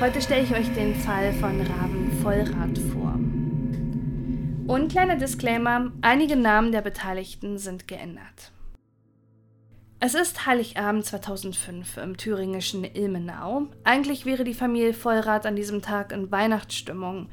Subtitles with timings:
[0.00, 3.16] Heute stelle ich euch den Fall von Raven Vollrad vor.
[4.66, 8.50] Und kleiner Disclaimer, einige Namen der Beteiligten sind geändert.
[9.98, 13.66] Es ist Heiligabend 2005 im thüringischen Ilmenau.
[13.84, 17.28] Eigentlich wäre die Familie Vollrad an diesem Tag in Weihnachtsstimmung,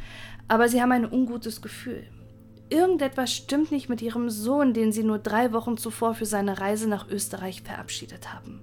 [0.50, 2.04] aber sie haben ein ungutes Gefühl.
[2.70, 6.90] Irgendetwas stimmt nicht mit ihrem Sohn, den sie nur drei Wochen zuvor für seine Reise
[6.90, 8.62] nach Österreich verabschiedet haben.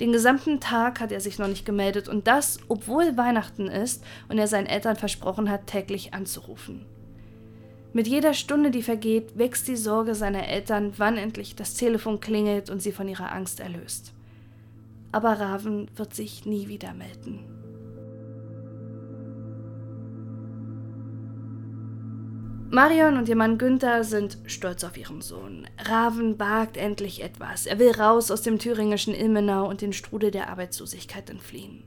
[0.00, 4.38] Den gesamten Tag hat er sich noch nicht gemeldet und das, obwohl Weihnachten ist und
[4.38, 6.86] er seinen Eltern versprochen hat, täglich anzurufen.
[7.92, 12.70] Mit jeder Stunde, die vergeht, wächst die Sorge seiner Eltern, wann endlich das Telefon klingelt
[12.70, 14.12] und sie von ihrer Angst erlöst.
[15.10, 17.57] Aber Raven wird sich nie wieder melden.
[22.70, 25.66] Marion und ihr Mann Günther sind stolz auf ihren Sohn.
[25.78, 27.64] Raven wagt endlich etwas.
[27.64, 31.84] Er will raus aus dem thüringischen Ilmenau und den Strudel der Arbeitslosigkeit entfliehen.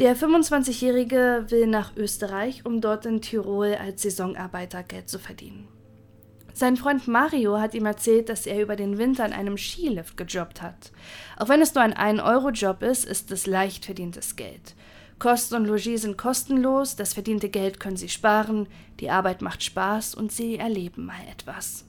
[0.00, 5.68] Der 25-Jährige will nach Österreich, um dort in Tirol als Saisonarbeiter Geld zu verdienen.
[6.52, 10.62] Sein Freund Mario hat ihm erzählt, dass er über den Winter an einem Skilift gejobbt
[10.62, 10.90] hat.
[11.36, 14.74] Auch wenn es nur ein 1-Euro-Job ist, ist es leicht verdientes Geld.
[15.18, 18.68] Kosten und Logis sind kostenlos, das verdiente Geld können sie sparen,
[19.00, 21.86] die Arbeit macht Spaß und sie erleben mal etwas.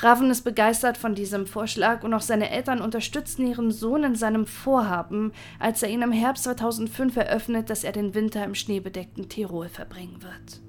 [0.00, 4.46] Raven ist begeistert von diesem Vorschlag und auch seine Eltern unterstützen ihren Sohn in seinem
[4.46, 9.68] Vorhaben, als er ihn im Herbst 2005 eröffnet, dass er den Winter im schneebedeckten Tirol
[9.68, 10.60] verbringen wird.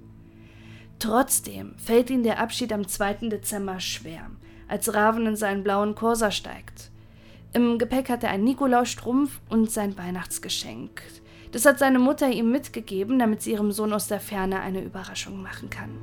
[0.98, 3.30] Trotzdem fällt ihm der Abschied am 2.
[3.30, 4.30] Dezember schwer,
[4.68, 6.90] als Raven in seinen blauen Corsa steigt.
[7.54, 11.02] Im Gepäck hat er einen Nikolausstrumpf und sein Weihnachtsgeschenk,
[11.52, 15.42] das hat seine Mutter ihm mitgegeben, damit sie ihrem Sohn aus der Ferne eine Überraschung
[15.42, 15.98] machen kann.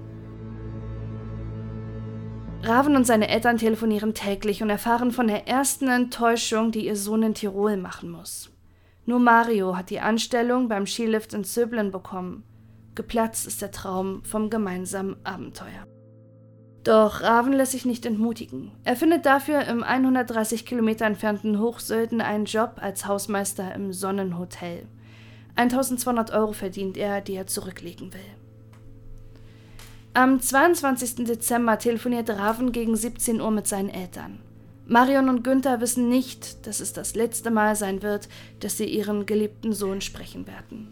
[2.62, 7.22] Raven und seine Eltern telefonieren täglich und erfahren von der ersten Enttäuschung, die ihr Sohn
[7.22, 8.50] in Tirol machen muss.
[9.04, 12.42] Nur Mario hat die Anstellung beim Skilift in Zöblen bekommen.
[12.96, 15.86] Geplatzt ist der Traum vom gemeinsamen Abenteuer.
[16.82, 18.72] Doch Raven lässt sich nicht entmutigen.
[18.84, 24.88] Er findet dafür im 130 Kilometer entfernten Hochsölden einen Job als Hausmeister im Sonnenhotel.
[25.56, 28.20] 1200 Euro verdient er, die er zurücklegen will.
[30.14, 31.26] Am 22.
[31.26, 34.38] Dezember telefoniert Raven gegen 17 Uhr mit seinen Eltern.
[34.86, 38.28] Marion und Günther wissen nicht, dass es das letzte Mal sein wird,
[38.60, 40.88] dass sie ihren geliebten Sohn sprechen werden.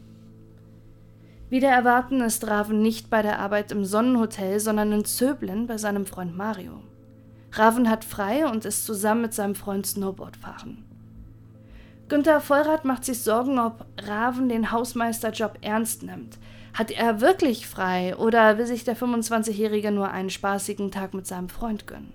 [1.48, 6.06] Wieder erwarten ist Raven nicht bei der Arbeit im Sonnenhotel, sondern in Zöblen bei seinem
[6.06, 6.80] Freund Mario.
[7.52, 10.84] Raven hat frei und ist zusammen mit seinem Freund Snowboard fahren.
[12.08, 16.38] Günther Vollrath macht sich Sorgen, ob Raven den Hausmeisterjob ernst nimmt.
[16.74, 21.48] Hat er wirklich frei oder will sich der 25-Jährige nur einen spaßigen Tag mit seinem
[21.48, 22.12] Freund gönnen?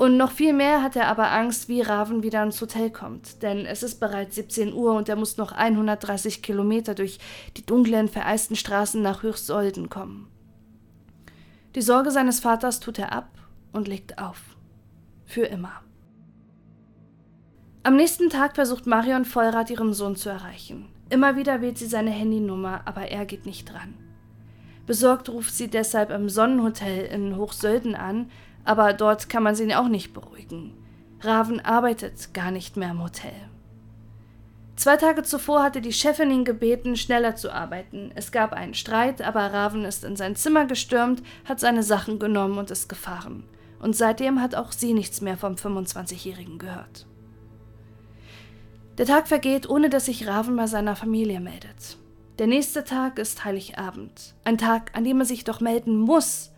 [0.00, 3.66] Und noch viel mehr hat er aber Angst, wie Raven wieder ins Hotel kommt, denn
[3.66, 7.18] es ist bereits 17 Uhr und er muss noch 130 Kilometer durch
[7.58, 10.30] die dunklen, vereisten Straßen nach Höchstsolden kommen.
[11.74, 13.28] Die Sorge seines Vaters tut er ab
[13.72, 14.40] und legt auf.
[15.26, 15.82] Für immer.
[17.82, 20.90] Am nächsten Tag versucht Marion Vollrath ihren Sohn zu erreichen.
[21.08, 23.94] Immer wieder wählt sie seine Handynummer, aber er geht nicht dran.
[24.86, 28.30] Besorgt ruft sie deshalb im Sonnenhotel in Hochsölden an,
[28.64, 30.74] aber dort kann man sie auch nicht beruhigen.
[31.22, 33.32] Raven arbeitet gar nicht mehr im Hotel.
[34.76, 38.12] Zwei Tage zuvor hatte die Chefin ihn gebeten, schneller zu arbeiten.
[38.14, 42.58] Es gab einen Streit, aber Raven ist in sein Zimmer gestürmt, hat seine Sachen genommen
[42.58, 43.44] und ist gefahren.
[43.80, 47.06] Und seitdem hat auch sie nichts mehr vom 25-Jährigen gehört.
[49.00, 51.96] Der Tag vergeht, ohne dass sich Raven bei seiner Familie meldet.
[52.38, 54.34] Der nächste Tag ist Heiligabend.
[54.44, 56.50] Ein Tag, an dem er sich doch melden muss,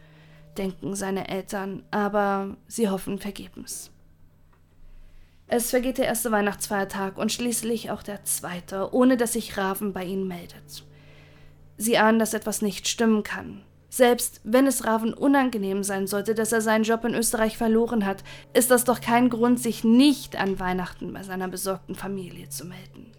[0.59, 3.93] denken seine Eltern, aber sie hoffen vergebens.
[5.47, 10.03] Es vergeht der erste Weihnachtsfeiertag und schließlich auch der zweite, ohne dass sich Raven bei
[10.03, 10.85] ihnen meldet.
[11.77, 13.63] Sie ahnen, dass etwas nicht stimmen kann.
[13.95, 18.25] Selbst wenn es Raven unangenehm sein sollte, dass er seinen Job in Österreich verloren hat,
[18.55, 23.13] ist das doch kein Grund, sich nicht an Weihnachten bei seiner besorgten Familie zu melden.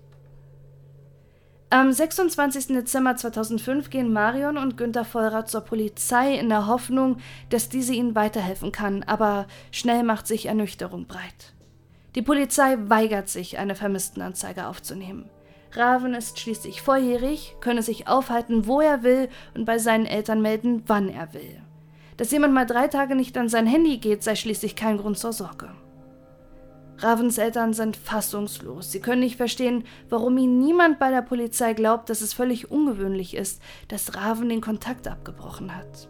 [1.69, 2.69] Am 26.
[2.69, 7.17] Dezember 2005 gehen Marion und Günther Vollrath zur Polizei in der Hoffnung,
[7.51, 11.53] dass diese ihnen weiterhelfen kann, aber schnell macht sich Ernüchterung breit.
[12.15, 15.29] Die Polizei weigert sich, eine Vermisstenanzeige aufzunehmen.
[15.75, 20.83] Raven ist schließlich volljährig, könne sich aufhalten, wo er will und bei seinen Eltern melden,
[20.87, 21.61] wann er will.
[22.17, 25.33] Dass jemand mal drei Tage nicht an sein Handy geht, sei schließlich kein Grund zur
[25.33, 25.69] Sorge.
[26.99, 28.91] Ravens Eltern sind fassungslos.
[28.91, 33.35] Sie können nicht verstehen, warum ihnen niemand bei der Polizei glaubt, dass es völlig ungewöhnlich
[33.35, 36.07] ist, dass Raven den Kontakt abgebrochen hat.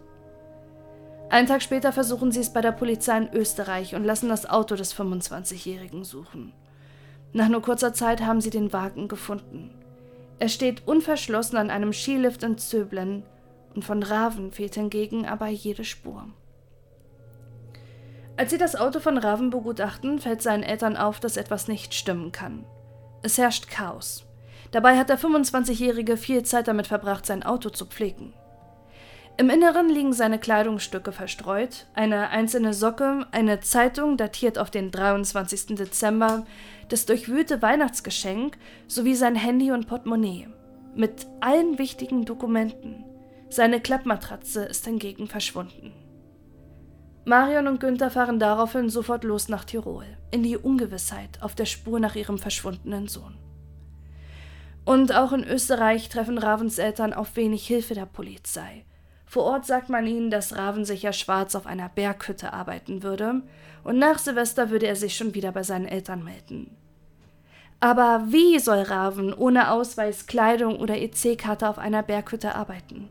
[1.30, 4.76] Einen Tag später versuchen sie es bei der Polizei in Österreich und lassen das Auto
[4.76, 6.52] des 25-Jährigen suchen.
[7.34, 9.74] Nach nur kurzer Zeit haben sie den Wagen gefunden.
[10.38, 13.24] Er steht unverschlossen an einem Skilift in Zöblen
[13.74, 16.28] und von Raven fehlt hingegen aber jede Spur.
[18.36, 22.30] Als sie das Auto von Raven begutachten, fällt seinen Eltern auf, dass etwas nicht stimmen
[22.30, 22.64] kann.
[23.22, 24.24] Es herrscht Chaos.
[24.70, 28.32] Dabei hat der 25-Jährige viel Zeit damit verbracht, sein Auto zu pflegen.
[29.36, 35.74] Im Inneren liegen seine Kleidungsstücke verstreut, eine einzelne Socke, eine Zeitung datiert auf den 23.
[35.74, 36.46] Dezember,
[36.88, 40.46] das durchwühlte Weihnachtsgeschenk sowie sein Handy und Portemonnaie.
[40.94, 43.04] Mit allen wichtigen Dokumenten.
[43.48, 45.92] Seine Klappmatratze ist hingegen verschwunden.
[47.24, 51.98] Marion und Günther fahren daraufhin sofort los nach Tirol, in die Ungewissheit auf der Spur
[51.98, 53.36] nach ihrem verschwundenen Sohn.
[54.84, 58.84] Und auch in Österreich treffen Ravens Eltern auf wenig Hilfe der Polizei.
[59.34, 63.42] Vor Ort sagt man ihnen, dass Raven sicher schwarz auf einer Berghütte arbeiten würde,
[63.82, 66.76] und nach Silvester würde er sich schon wieder bei seinen Eltern melden.
[67.80, 73.08] Aber wie soll Raven ohne Ausweis, Kleidung oder EC-Karte auf einer Berghütte arbeiten?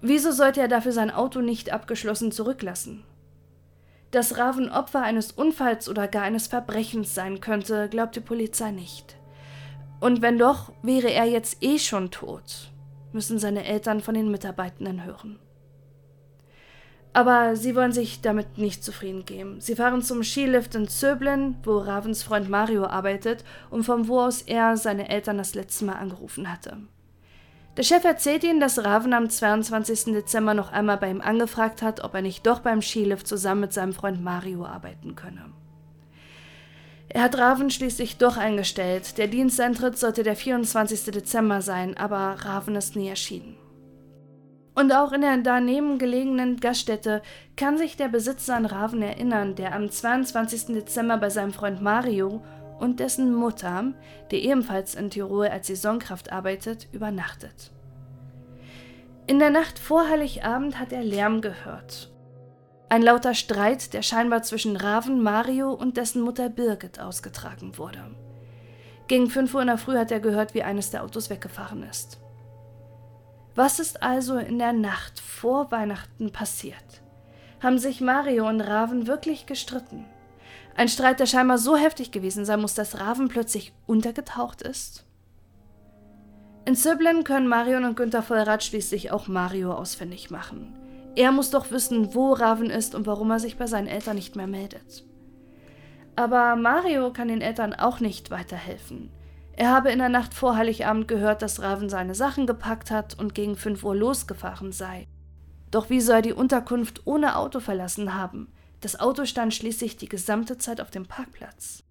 [0.00, 3.04] Wieso sollte er dafür sein Auto nicht abgeschlossen zurücklassen?
[4.10, 9.14] Dass Raven Opfer eines Unfalls oder gar eines Verbrechens sein könnte, glaubt die Polizei nicht.
[10.00, 12.72] Und wenn doch, wäre er jetzt eh schon tot,
[13.16, 15.40] müssen seine Eltern von den Mitarbeitenden hören.
[17.12, 19.58] Aber sie wollen sich damit nicht zufrieden geben.
[19.58, 24.42] Sie fahren zum Skilift in Zöblen, wo Ravens Freund Mario arbeitet und von wo aus
[24.42, 26.76] er seine Eltern das letzte Mal angerufen hatte.
[27.78, 30.12] Der Chef erzählt ihnen, dass Raven am 22.
[30.12, 33.72] Dezember noch einmal bei ihm angefragt hat, ob er nicht doch beim Skilift zusammen mit
[33.72, 35.55] seinem Freund Mario arbeiten könne.
[37.08, 39.18] Er hat Raven schließlich doch eingestellt.
[39.18, 41.04] Der Diensteintritt sollte der 24.
[41.12, 43.56] Dezember sein, aber Raven ist nie erschienen.
[44.74, 47.22] Und auch in der daneben gelegenen Gaststätte
[47.56, 50.66] kann sich der Besitzer an Raven erinnern, der am 22.
[50.74, 52.42] Dezember bei seinem Freund Mario
[52.78, 53.94] und dessen Mutter,
[54.30, 57.70] die ebenfalls in Tirol als Saisonkraft arbeitet, übernachtet.
[59.26, 62.10] In der Nacht vor Heiligabend hat er Lärm gehört.
[62.88, 68.14] Ein lauter Streit, der scheinbar zwischen Raven, Mario und dessen Mutter Birgit ausgetragen wurde.
[69.08, 72.20] Gegen 5 Uhr in der Früh hat er gehört, wie eines der Autos weggefahren ist.
[73.56, 77.02] Was ist also in der Nacht vor Weihnachten passiert?
[77.60, 80.04] Haben sich Mario und Raven wirklich gestritten?
[80.76, 85.04] Ein Streit, der scheinbar so heftig gewesen sein muss, dass Raven plötzlich untergetaucht ist?
[86.66, 90.85] In Zöblen können Marion und Günther Vollrad schließlich auch Mario ausfindig machen.
[91.16, 94.36] Er muss doch wissen, wo Raven ist und warum er sich bei seinen Eltern nicht
[94.36, 95.04] mehr meldet.
[96.14, 99.10] Aber Mario kann den Eltern auch nicht weiterhelfen.
[99.54, 103.34] Er habe in der Nacht vor Heiligabend gehört, dass Raven seine Sachen gepackt hat und
[103.34, 105.08] gegen 5 Uhr losgefahren sei.
[105.70, 108.52] Doch wie soll er die Unterkunft ohne Auto verlassen haben?
[108.82, 111.82] Das Auto stand schließlich die gesamte Zeit auf dem Parkplatz.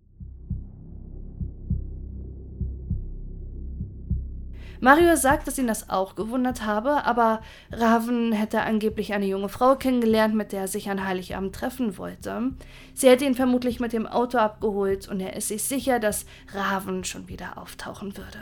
[4.80, 7.42] Mario sagt, dass ihn das auch gewundert habe, aber
[7.72, 12.52] Raven hätte angeblich eine junge Frau kennengelernt, mit der er sich an Heiligabend treffen wollte.
[12.94, 17.04] Sie hätte ihn vermutlich mit dem Auto abgeholt und er ist sich sicher, dass Raven
[17.04, 18.40] schon wieder auftauchen würde.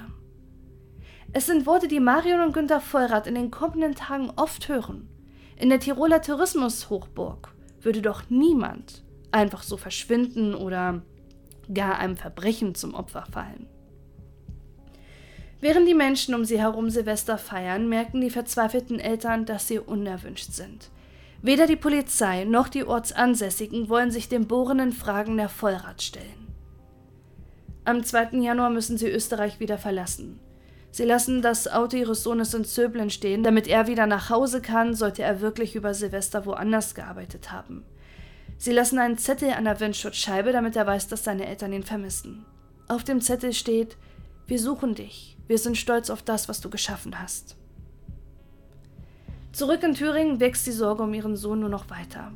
[1.31, 5.09] Es sind Worte, die Marion und Günther Vollrath in den kommenden Tagen oft hören.
[5.55, 11.01] In der Tiroler Tourismushochburg würde doch niemand einfach so verschwinden oder
[11.73, 13.67] gar einem Verbrechen zum Opfer fallen.
[15.63, 20.51] Während die Menschen um sie herum Silvester feiern, merken die verzweifelten Eltern, dass sie unerwünscht
[20.51, 20.89] sind.
[21.41, 26.49] Weder die Polizei noch die Ortsansässigen wollen sich den bohrenden Fragen der Vollrat stellen.
[27.85, 28.39] Am 2.
[28.41, 30.37] Januar müssen sie Österreich wieder verlassen.
[30.91, 34.93] Sie lassen das Auto ihres Sohnes in Zöblen stehen, damit er wieder nach Hause kann,
[34.93, 37.85] sollte er wirklich über Silvester woanders gearbeitet haben.
[38.57, 42.43] Sie lassen einen Zettel an der Windschutzscheibe, damit er weiß, dass seine Eltern ihn vermissen.
[42.89, 43.95] Auf dem Zettel steht:
[44.45, 45.32] Wir suchen dich.
[45.47, 47.57] Wir sind stolz auf das, was du geschaffen hast.
[49.51, 52.31] Zurück in Thüringen wächst die Sorge um ihren Sohn nur noch weiter.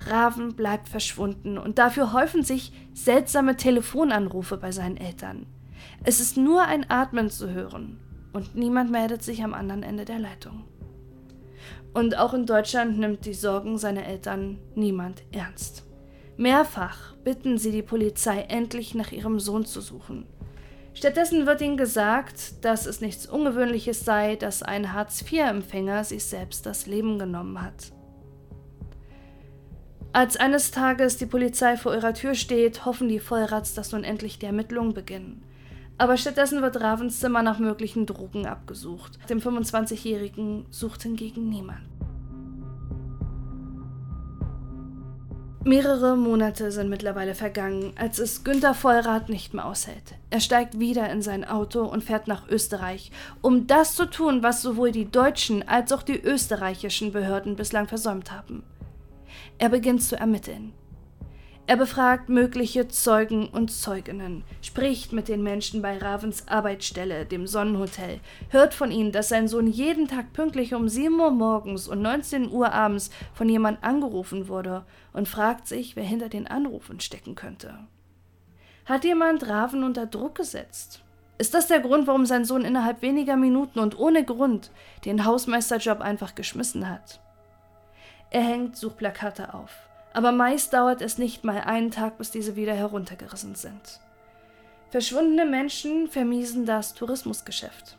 [0.00, 5.46] Raven bleibt verschwunden und dafür häufen sich seltsame Telefonanrufe bei seinen Eltern.
[6.04, 7.98] Es ist nur ein Atmen zu hören
[8.32, 10.64] und niemand meldet sich am anderen Ende der Leitung.
[11.94, 15.84] Und auch in Deutschland nimmt die Sorgen seiner Eltern niemand ernst.
[16.36, 20.26] Mehrfach bitten sie die Polizei endlich nach ihrem Sohn zu suchen.
[20.96, 26.86] Stattdessen wird ihnen gesagt, dass es nichts Ungewöhnliches sei, dass ein Hartz-IV-Empfänger sich selbst das
[26.86, 27.92] Leben genommen hat.
[30.14, 34.38] Als eines Tages die Polizei vor ihrer Tür steht, hoffen die Vollrats, dass nun endlich
[34.38, 35.42] die Ermittlungen beginnen.
[35.98, 39.18] Aber stattdessen wird Ravens Zimmer nach möglichen Drogen abgesucht.
[39.28, 41.95] Dem 25-Jährigen sucht hingegen niemand.
[45.66, 50.14] Mehrere Monate sind mittlerweile vergangen, als es Günter Vollrath nicht mehr aushält.
[50.30, 53.10] Er steigt wieder in sein Auto und fährt nach Österreich,
[53.42, 58.30] um das zu tun, was sowohl die deutschen als auch die österreichischen Behörden bislang versäumt
[58.30, 58.62] haben.
[59.58, 60.72] Er beginnt zu ermitteln.
[61.68, 68.20] Er befragt mögliche Zeugen und Zeuginnen, spricht mit den Menschen bei Ravens Arbeitsstelle, dem Sonnenhotel,
[68.50, 72.52] hört von ihnen, dass sein Sohn jeden Tag pünktlich um 7 Uhr morgens und 19
[72.52, 77.76] Uhr abends von jemand angerufen wurde und fragt sich, wer hinter den Anrufen stecken könnte.
[78.84, 81.02] Hat jemand Raven unter Druck gesetzt?
[81.36, 84.70] Ist das der Grund, warum sein Sohn innerhalb weniger Minuten und ohne Grund
[85.04, 87.20] den Hausmeisterjob einfach geschmissen hat?
[88.30, 89.85] Er hängt Suchplakate auf
[90.16, 94.00] aber meist dauert es nicht mal einen Tag, bis diese wieder heruntergerissen sind.
[94.88, 97.98] Verschwundene Menschen vermiesen das Tourismusgeschäft.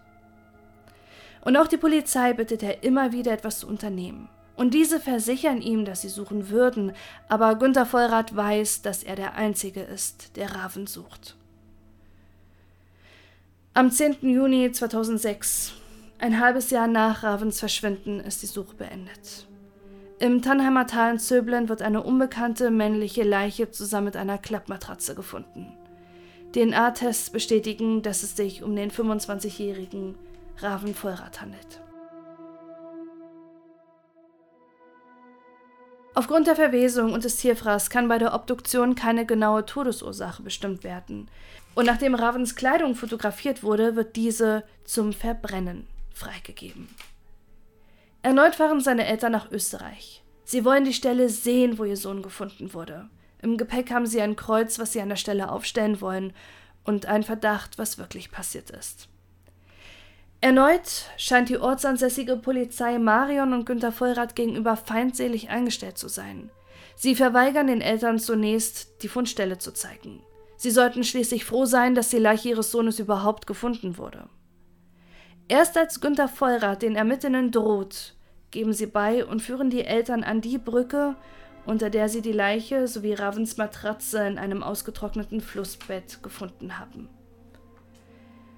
[1.41, 4.29] Und auch die Polizei bittet er immer wieder etwas zu unternehmen.
[4.55, 6.93] Und diese versichern ihm, dass sie suchen würden,
[7.29, 11.35] aber Günter Vollrath weiß, dass er der Einzige ist, der Raven sucht.
[13.75, 14.27] Am 10.
[14.27, 15.73] Juni 2006,
[16.17, 19.45] ein halbes Jahr nach Ravens Verschwinden, ist die Suche beendet.
[20.19, 25.77] Im Tannheimer Tal in Zöblen wird eine unbekannte männliche Leiche zusammen mit einer Klappmatratze gefunden.
[26.55, 30.15] DNA-Tests bestätigen, dass es sich um den 25-jährigen
[30.57, 31.81] Raven Vollrath handelt.
[36.15, 41.29] Aufgrund der Verwesung und des Tierfraß kann bei der Obduktion keine genaue Todesursache bestimmt werden.
[41.75, 46.87] Und nachdem Ravens Kleidung fotografiert wurde, wird diese zum Verbrennen freigegeben.
[48.21, 50.23] Erneut fahren seine Eltern nach Österreich.
[50.43, 53.09] Sie wollen die Stelle sehen, wo ihr Sohn gefunden wurde.
[53.41, 56.33] Im Gepäck haben sie ein Kreuz, was sie an der Stelle aufstellen wollen,
[56.83, 59.09] und einen Verdacht, was wirklich passiert ist.
[60.39, 66.49] Erneut scheint die ortsansässige Polizei Marion und Günter Vollrath gegenüber feindselig eingestellt zu sein.
[66.95, 70.21] Sie verweigern den Eltern zunächst, die Fundstelle zu zeigen.
[70.55, 74.29] Sie sollten schließlich froh sein, dass die Leiche ihres Sohnes überhaupt gefunden wurde.
[75.49, 78.13] Erst als Günter Vollrath den Ermittlern droht,
[78.51, 81.15] geben sie bei und führen die Eltern an die Brücke,
[81.65, 87.09] unter der sie die Leiche sowie Ravens Matratze in einem ausgetrockneten Flussbett gefunden haben.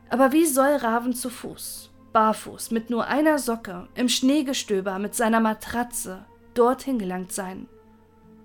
[0.09, 5.39] Aber wie soll Raven zu Fuß, barfuß, mit nur einer Socke, im Schneegestöber mit seiner
[5.39, 7.67] Matratze dorthin gelangt sein?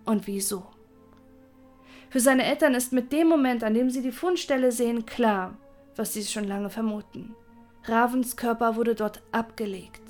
[0.05, 0.67] Und wieso?
[2.11, 5.57] Für seine Eltern ist mit dem Moment, an dem sie die Fundstelle sehen, klar,
[5.97, 7.35] was sie schon lange vermuten.
[7.87, 10.00] Ravens Körper wurde dort abgelegt.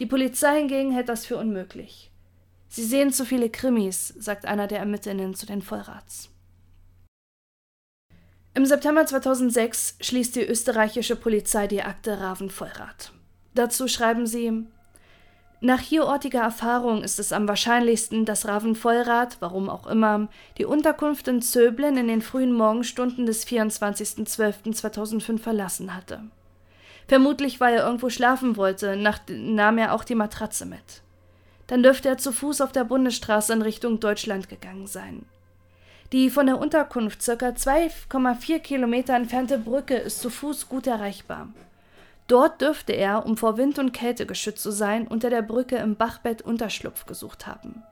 [0.00, 2.10] Die Polizei hingegen hält das für unmöglich.
[2.68, 6.30] Sie sehen zu viele Krimis, sagt einer der Ermittlerinnen zu den Vollrats.
[8.54, 13.12] Im September 2006 schließt die österreichische Polizei die Akte Raven Vollrath.
[13.54, 14.66] Dazu schreiben sie:
[15.64, 20.26] Nach hierortiger Erfahrung ist es am wahrscheinlichsten, dass Raven Vollrath, warum auch immer,
[20.58, 26.24] die Unterkunft in Zöblen in den frühen Morgenstunden des 24.12.2005 verlassen hatte.
[27.06, 28.96] Vermutlich, weil er irgendwo schlafen wollte,
[29.28, 31.02] nahm er auch die Matratze mit.
[31.68, 35.26] Dann dürfte er zu Fuß auf der Bundesstraße in Richtung Deutschland gegangen sein.
[36.10, 37.50] Die von der Unterkunft ca.
[37.50, 41.50] 2,4 Kilometer entfernte Brücke ist zu Fuß gut erreichbar.
[42.32, 45.96] Dort dürfte er, um vor Wind und Kälte geschützt zu sein, unter der Brücke im
[45.96, 47.82] Bachbett Unterschlupf gesucht haben.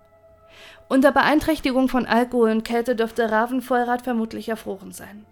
[0.89, 5.27] Unter Beeinträchtigung von Alkohol und Kälte dürfte Ravenvollrad vermutlich erfroren sein.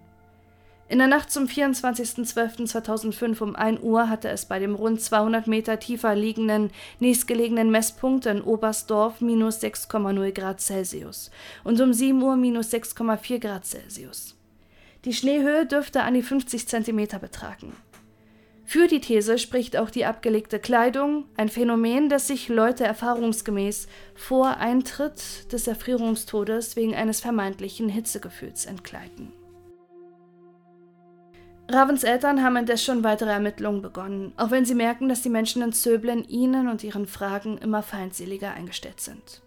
[0.89, 5.79] In der Nacht zum 24.12.2005 um 1 Uhr hatte es bei dem rund 200 Meter
[5.79, 11.31] tiefer liegenden, nächstgelegenen Messpunkt in Oberstdorf minus 6,0 Grad Celsius
[11.63, 14.35] und um 7 Uhr minus 6,4 Grad Celsius.
[15.03, 17.73] Die Schneehöhe dürfte an die 50 Zentimeter betragen.
[18.69, 24.57] Für die These spricht auch die abgelegte Kleidung, ein Phänomen, das sich Leute erfahrungsgemäß vor
[24.57, 29.33] Eintritt des Erfrierungstodes wegen eines vermeintlichen Hitzegefühls entkleiden.
[31.67, 35.63] Ravens Eltern haben indes schon weitere Ermittlungen begonnen, auch wenn sie merken, dass die Menschen
[35.63, 39.41] in Zöblen ihnen und ihren Fragen immer feindseliger eingestellt sind.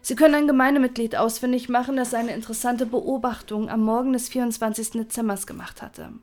[0.00, 4.92] Sie können ein Gemeindemitglied ausfindig machen, das eine interessante Beobachtung am Morgen des 24.
[4.92, 6.14] Dezember gemacht hatte.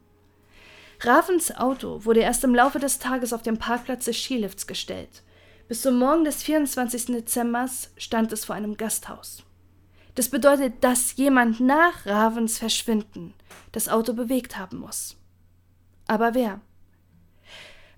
[1.01, 5.21] Ravens Auto wurde erst im Laufe des Tages auf dem Parkplatz des Skilifts gestellt.
[5.67, 7.07] Bis zum Morgen des 24.
[7.07, 9.43] Dezember stand es vor einem Gasthaus.
[10.15, 13.35] Das bedeutet, dass jemand nach Ravens Verschwinden
[13.73, 15.15] das Auto bewegt haben muss.
[16.07, 16.61] Aber wer?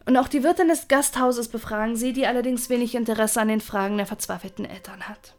[0.05, 3.95] Und auch die Wirtin des Gasthauses befragen sie, die allerdings wenig Interesse an den Fragen
[3.95, 5.35] der verzweifelten Eltern hat.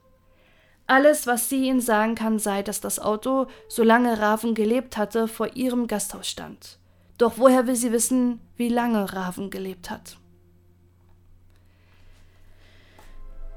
[0.86, 5.54] Alles, was sie ihnen sagen kann, sei, dass das Auto, solange Raven gelebt hatte, vor
[5.56, 6.79] ihrem Gasthaus stand.
[7.20, 10.16] Doch woher will sie wissen, wie lange Raven gelebt hat?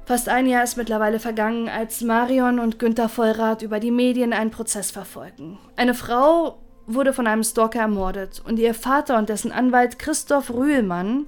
[0.04, 4.50] Fast ein Jahr ist mittlerweile vergangen, als Marion und Günther Vollrath über die Medien einen
[4.50, 5.58] Prozess verfolgen.
[5.76, 11.24] Eine Frau wurde von einem Stalker ermordet und ihr Vater und dessen Anwalt Christoph Rühlmann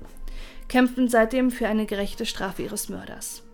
[0.69, 3.45] kämpfen seitdem für eine gerechte Strafe ihres Mörders.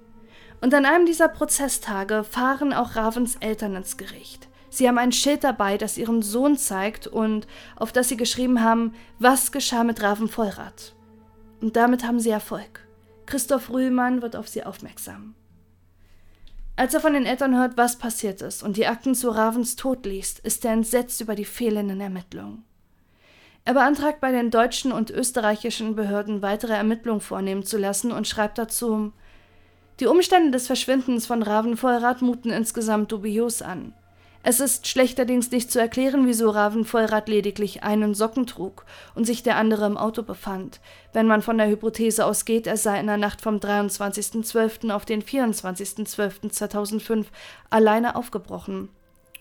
[0.61, 4.49] Und an einem dieser Prozesstage fahren auch Ravens Eltern ins Gericht.
[4.73, 8.95] Sie haben ein Schild dabei, das ihren Sohn zeigt und auf das sie geschrieben haben,
[9.19, 10.95] was geschah mit Raven Vollrath.
[11.61, 12.81] Und damit haben sie Erfolg.
[13.27, 15.35] Christoph Rühlmann wird auf sie aufmerksam.
[16.75, 20.07] Als er von den Eltern hört, was passiert ist und die Akten zu Ravens Tod
[20.07, 22.65] liest, ist er entsetzt über die fehlenden Ermittlungen.
[23.67, 28.57] Er beantragt bei den deutschen und österreichischen Behörden weitere Ermittlungen vornehmen zu lassen und schreibt
[28.57, 29.13] dazu
[30.01, 33.93] Die Umstände des Verschwindens von Raven Vollrath muten insgesamt dubios an.
[34.45, 38.85] Es ist schlechterdings nicht zu erklären, wieso Raven Vollrad lediglich einen Socken trug
[39.15, 40.81] und sich der andere im Auto befand,
[41.13, 44.91] wenn man von der Hypothese ausgeht, er sei in der Nacht vom 23.12.
[44.91, 47.27] auf den 24.12.2005
[47.71, 48.89] alleine aufgebrochen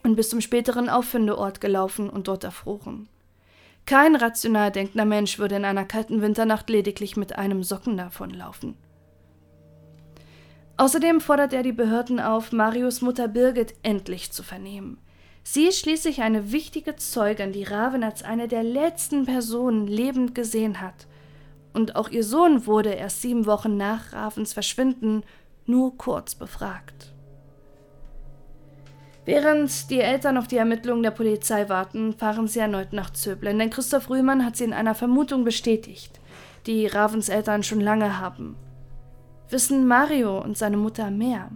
[0.04, 3.10] und bis zum späteren Auffindeort gelaufen und dort erfroren.
[3.88, 8.78] Kein rational denkender Mensch würde in einer kalten Winternacht lediglich mit einem Socken davonlaufen.
[10.82, 14.98] Außerdem fordert er die Behörden auf, Marius Mutter Birgit endlich zu vernehmen.
[15.44, 20.82] Sie ist schließlich eine wichtige Zeugin, die Raven als eine der letzten Personen lebend gesehen
[20.82, 21.06] hat.
[21.72, 25.22] Und auch ihr Sohn wurde erst sieben Wochen nach Ravens Verschwinden
[25.68, 27.14] nur kurz befragt.
[29.24, 33.70] Während die Eltern auf die Ermittlungen der Polizei warten, fahren sie erneut nach Zöblen, denn
[33.70, 36.20] Christoph Rühmann hat sie in einer Vermutung bestätigt,
[36.66, 38.58] die Ravens Eltern schon lange haben
[39.52, 41.50] wissen Mario und seine Mutter mehr.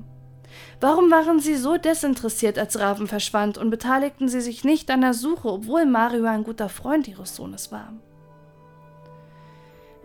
[0.79, 5.13] Warum waren sie so desinteressiert, als Raven verschwand und beteiligten sie sich nicht an der
[5.13, 7.93] Suche, obwohl Mario ein guter Freund ihres Sohnes war?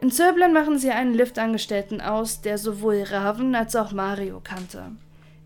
[0.00, 4.92] In Zöblen machen sie einen Liftangestellten aus, der sowohl Raven als auch Mario kannte.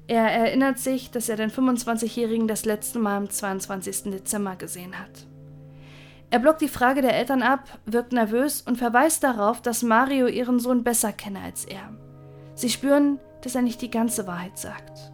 [0.07, 4.13] Er erinnert sich, dass er den 25-Jährigen das letzte Mal am 22.
[4.13, 5.27] Dezember gesehen hat.
[6.31, 10.61] Er blockt die Frage der Eltern ab, wirkt nervös und verweist darauf, dass Mario ihren
[10.61, 11.91] Sohn besser kenne als er.
[12.55, 15.13] Sie spüren, dass er nicht die ganze Wahrheit sagt.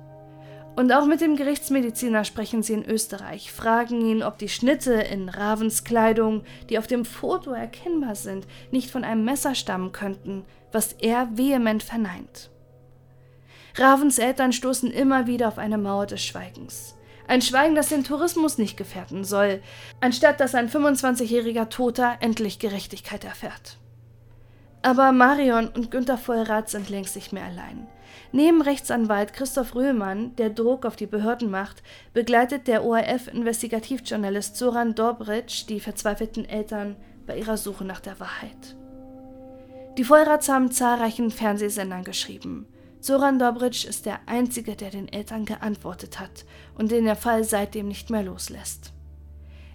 [0.76, 5.28] Und auch mit dem Gerichtsmediziner sprechen sie in Österreich, fragen ihn, ob die Schnitte in
[5.28, 10.92] Ravens Kleidung, die auf dem Foto erkennbar sind, nicht von einem Messer stammen könnten, was
[10.94, 12.50] er vehement verneint.
[13.76, 16.96] Ravens Eltern stoßen immer wieder auf eine Mauer des Schweigens.
[17.26, 19.62] Ein Schweigen, das den Tourismus nicht gefährden soll,
[20.00, 23.79] anstatt dass ein 25-jähriger Toter endlich Gerechtigkeit erfährt.
[24.82, 27.86] Aber Marion und Günter Vollrath sind längst nicht mehr allein.
[28.32, 31.82] Neben Rechtsanwalt Christoph Röhlmann, der Druck auf die Behörden macht,
[32.14, 38.76] begleitet der ORF-Investigativjournalist Zoran Dobritsch die verzweifelten Eltern bei ihrer Suche nach der Wahrheit.
[39.98, 42.66] Die Vollrats haben zahlreichen Fernsehsendern geschrieben.
[43.00, 46.44] Zoran Dobritsch ist der Einzige, der den Eltern geantwortet hat
[46.78, 48.92] und den der Fall seitdem nicht mehr loslässt.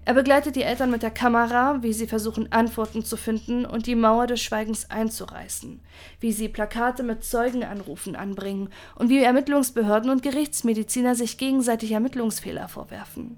[0.08, 3.96] Er begleitet die Eltern mit der Kamera, wie sie versuchen, Antworten zu finden und die
[3.96, 5.82] Mauer des Schweigens einzureißen,
[6.20, 13.38] wie sie Plakate mit Zeugenanrufen anbringen und wie Ermittlungsbehörden und Gerichtsmediziner sich gegenseitig Ermittlungsfehler vorwerfen.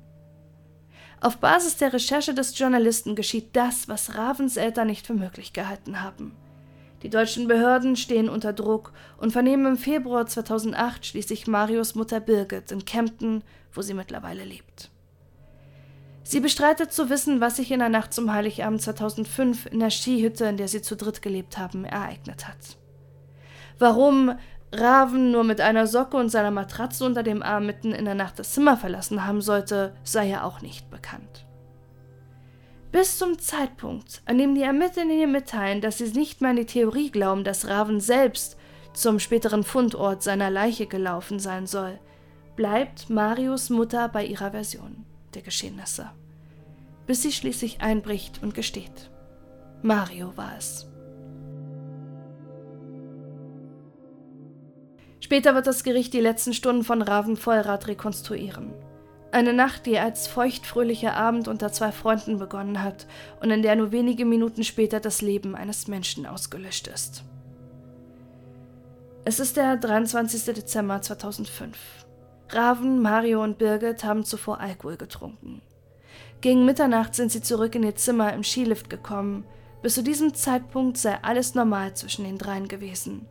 [1.22, 6.04] Auf Basis der Recherche des Journalisten geschieht das, was Ravens Eltern nicht für möglich gehalten
[6.04, 6.36] haben.
[7.02, 12.74] Die deutschen Behörden stehen unter Druck und vernehmen im Februar 2008 schließlich Marius Mutter Birgit
[12.74, 14.92] in Kempten, wo sie mittlerweile lebt.
[16.30, 20.44] Sie bestreitet zu wissen, was sich in der Nacht zum Heiligabend 2005 in der Skihütte,
[20.44, 22.58] in der sie zu dritt gelebt haben, ereignet hat.
[23.80, 24.38] Warum
[24.74, 28.40] Raven nur mit einer Socke und seiner Matratze unter dem Arm mitten in der Nacht
[28.40, 31.46] das Zimmer verlassen haben sollte, sei ja auch nicht bekannt.
[32.92, 36.66] Bis zum Zeitpunkt, an dem die Ermittler ihr mitteilen, dass sie nicht mehr an die
[36.66, 38.58] Theorie glauben, dass Raven selbst
[38.92, 41.98] zum späteren Fundort seiner Leiche gelaufen sein soll,
[42.58, 45.07] bleibt Marius Mutter bei ihrer Version
[45.38, 46.10] der Geschehnisse,
[47.06, 49.12] bis sie schließlich einbricht und gesteht.
[49.84, 50.88] Mario war es.
[55.20, 58.74] Später wird das Gericht die letzten Stunden von Raven Vollrad rekonstruieren.
[59.32, 63.06] Eine Nacht, die als feuchtfröhlicher Abend unter zwei Freunden begonnen hat
[63.40, 67.24] und in der nur wenige Minuten später das Leben eines Menschen ausgelöscht ist.
[69.24, 70.56] Es ist der 23.
[70.56, 72.07] Dezember 2005.
[72.50, 75.62] Raven, Mario und Birgit haben zuvor Alkohol getrunken.
[76.42, 79.44] Gegen Mitternacht sind sie zurück in ihr Zimmer im Skilift gekommen.
[79.82, 83.26] Bis zu diesem Zeitpunkt sei alles normal zwischen den dreien gewesen.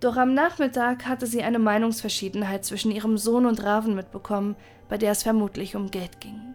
[0.00, 4.56] Doch am Nachmittag hatte sie eine Meinungsverschiedenheit zwischen ihrem Sohn und Raven mitbekommen,
[4.88, 6.54] bei der es vermutlich um Geld ging.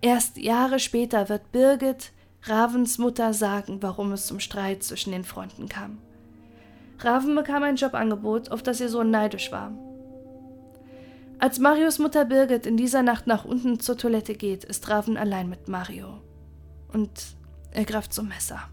[0.00, 2.12] Erst Jahre später wird Birgit,
[2.44, 5.98] Ravens Mutter, sagen, warum es zum Streit zwischen den Freunden kam.
[7.00, 9.72] Raven bekam ein Jobangebot, auf das ihr Sohn neidisch war.
[11.42, 15.48] Als Marios Mutter Birgit in dieser Nacht nach unten zur Toilette geht, ist Raven allein
[15.48, 16.20] mit Mario.
[16.92, 17.10] Und
[17.70, 18.68] er greift zum Messer.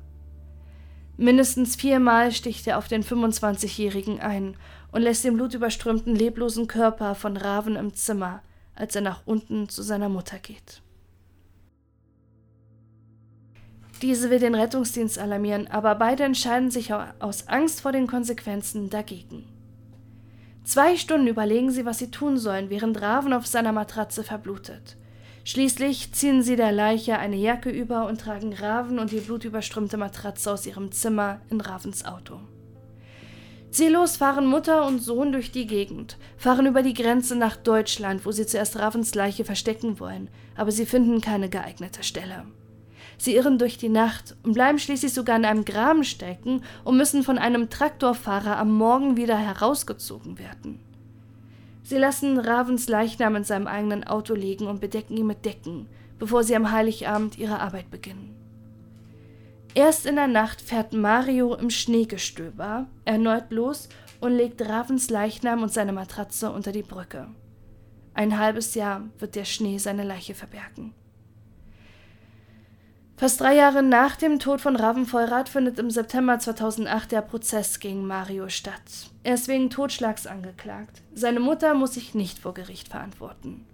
[1.16, 4.58] Mindestens viermal sticht er auf den 25-Jährigen ein
[4.92, 8.42] und lässt den blutüberströmten, leblosen Körper von Raven im Zimmer,
[8.76, 10.82] als er nach unten zu seiner Mutter geht.
[14.02, 19.57] Diese will den Rettungsdienst alarmieren, aber beide entscheiden sich aus Angst vor den Konsequenzen dagegen.
[20.68, 24.98] Zwei Stunden überlegen sie, was sie tun sollen, während Raven auf seiner Matratze verblutet.
[25.46, 30.52] Schließlich ziehen sie der Leiche eine Jacke über und tragen Raven und die blutüberströmte Matratze
[30.52, 32.42] aus ihrem Zimmer in Ravens Auto.
[33.72, 38.34] Ziellos fahren Mutter und Sohn durch die Gegend, fahren über die Grenze nach Deutschland, wo
[38.34, 42.44] sie zuerst Ravens Leiche verstecken wollen, aber sie finden keine geeignete Stelle.
[43.18, 47.24] Sie irren durch die Nacht und bleiben schließlich sogar in einem Graben stecken und müssen
[47.24, 50.80] von einem Traktorfahrer am Morgen wieder herausgezogen werden.
[51.84, 55.88] Sie lassen Ravens Leichnam in seinem eigenen Auto liegen und bedecken ihn mit Decken,
[56.20, 58.36] bevor sie am Heiligabend ihre Arbeit beginnen.
[59.74, 65.72] Erst in der Nacht fährt Mario im Schneegestöber erneut los und legt Ravens Leichnam und
[65.72, 67.28] seine Matratze unter die Brücke.
[68.14, 70.94] Ein halbes Jahr wird der Schnee seine Leiche verbergen.
[73.20, 77.80] Fast drei Jahre nach dem Tod von Raven Vollrath findet im September 2008 der Prozess
[77.80, 79.10] gegen Mario statt.
[79.24, 81.02] Er ist wegen Totschlags angeklagt.
[81.16, 83.66] Seine Mutter muss sich nicht vor Gericht verantworten.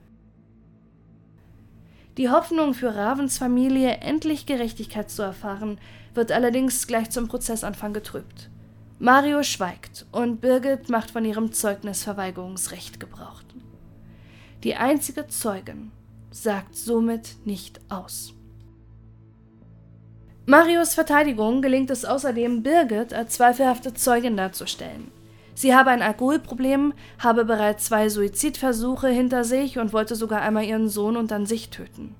[2.16, 5.78] Die Hoffnung für Ravens Familie, endlich Gerechtigkeit zu erfahren,
[6.14, 8.50] wird allerdings gleich zum Prozessanfang getrübt.
[8.98, 13.42] Mario schweigt und Birgit macht von ihrem Zeugnisverweigerungsrecht Gebrauch.
[14.64, 15.92] Die einzige Zeugin
[16.32, 18.34] sagt somit nicht aus.
[20.46, 25.10] Marios Verteidigung gelingt es außerdem, Birgit als zweifelhafte Zeugin darzustellen.
[25.56, 30.90] Sie habe ein Alkoholproblem, habe bereits zwei Suizidversuche hinter sich und wollte sogar einmal ihren
[30.90, 32.16] Sohn und dann sich töten.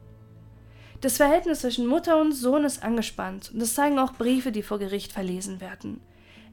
[1.02, 4.80] Das Verhältnis zwischen Mutter und Sohn ist angespannt und das zeigen auch Briefe, die vor
[4.80, 6.00] Gericht verlesen werden.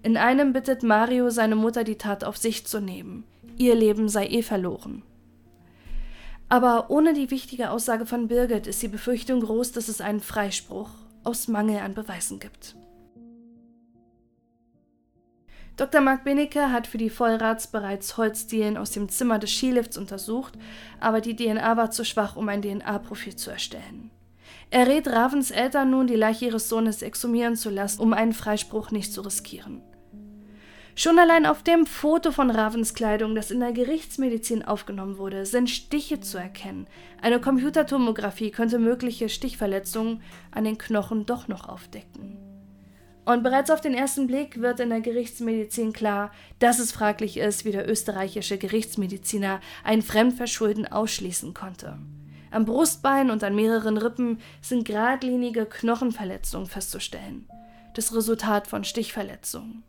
[0.02, 3.22] In einem bittet Mario seine Mutter, die Tat auf sich zu nehmen.
[3.58, 5.02] Ihr Leben sei eh verloren.
[6.48, 10.90] Aber ohne die wichtige Aussage von Birgit ist die Befürchtung groß, dass es einen Freispruch
[11.24, 12.76] aus Mangel an Beweisen gibt.
[15.76, 16.02] Dr.
[16.02, 20.58] Mark Benecke hat für die Vollrats bereits Holzdielen aus dem Zimmer des Skilifts untersucht,
[21.00, 24.10] aber die DNA war zu schwach, um ein DNA-Profil zu erstellen.
[24.68, 28.90] Er rät Ravens Eltern nun, die Leiche ihres Sohnes exhumieren zu lassen, um einen Freispruch
[28.90, 29.82] nicht zu riskieren.
[31.00, 35.70] Schon allein auf dem Foto von Ravens Kleidung, das in der Gerichtsmedizin aufgenommen wurde, sind
[35.70, 36.86] Stiche zu erkennen.
[37.22, 42.36] Eine Computertomographie könnte mögliche Stichverletzungen an den Knochen doch noch aufdecken.
[43.24, 47.64] Und bereits auf den ersten Blick wird in der Gerichtsmedizin klar, dass es fraglich ist,
[47.64, 51.96] wie der österreichische Gerichtsmediziner ein Fremdverschulden ausschließen konnte.
[52.50, 57.48] Am Brustbein und an mehreren Rippen sind geradlinige Knochenverletzungen festzustellen.
[57.94, 59.82] Das Resultat von Stichverletzungen.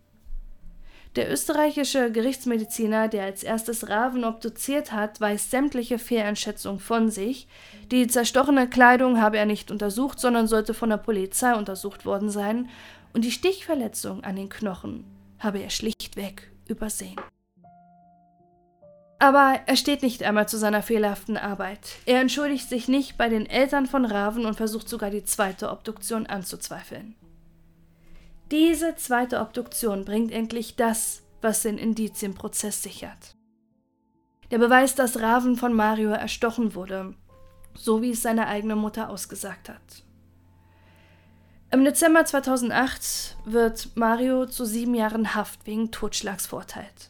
[1.18, 7.50] Der österreichische Gerichtsmediziner, der als erstes Raven obduziert hat, weist sämtliche Fehleinschätzungen von sich.
[7.92, 12.70] Die zerstochene Kleidung habe er nicht untersucht, sondern sollte von der Polizei untersucht worden sein,
[13.14, 15.04] und die Stichverletzung an den Knochen
[15.38, 17.20] habe er schlichtweg übersehen.
[19.20, 21.98] Aber er steht nicht einmal zu seiner fehlerhaften Arbeit.
[22.06, 26.26] Er entschuldigt sich nicht bei den Eltern von Raven und versucht sogar die zweite Obduktion
[26.26, 27.16] anzuzweifeln.
[28.52, 33.38] Diese zweite Obduktion bringt endlich das, was den Indizienprozess sichert.
[34.52, 37.16] Der Beweis, dass Raven von Mario erstochen wurde,
[37.74, 40.04] so wie es seine eigene Mutter ausgesagt hat.
[41.72, 47.10] Im Dezember 2008 wird Mario zu sieben Jahren Haft wegen Totschlags verurteilt.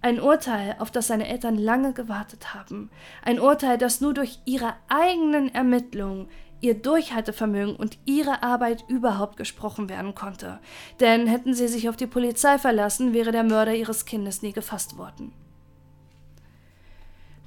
[0.00, 2.90] Ein Urteil, auf das seine Eltern lange gewartet haben.
[3.22, 6.30] Ein Urteil, das nur durch ihre eigenen Ermittlungen
[6.62, 10.60] ihr Durchhaltevermögen und ihre Arbeit überhaupt gesprochen werden konnte.
[11.00, 14.96] Denn hätten sie sich auf die Polizei verlassen, wäre der Mörder ihres Kindes nie gefasst
[14.96, 15.32] worden.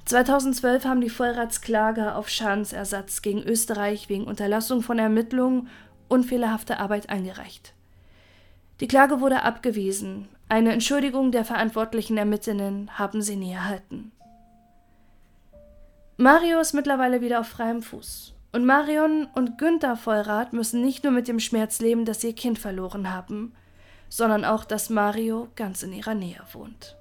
[0.04, 5.68] 2012 haben die Vollratsklage auf Schadensersatz gegen Österreich wegen Unterlassung von Ermittlungen
[6.08, 7.74] und fehlerhafter Arbeit eingereicht.
[8.78, 10.28] Die Klage wurde abgewiesen.
[10.48, 14.12] Eine Entschuldigung der verantwortlichen Ermittlerinnen haben sie nie erhalten.
[16.18, 18.35] Mario ist mittlerweile wieder auf freiem Fuß.
[18.56, 22.34] Und Marion und Günther Vollrath müssen nicht nur mit dem Schmerz leben, dass sie ihr
[22.34, 23.52] Kind verloren haben,
[24.08, 26.96] sondern auch, dass Mario ganz in ihrer Nähe wohnt.